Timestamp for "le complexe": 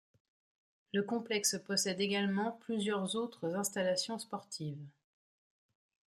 0.95-1.59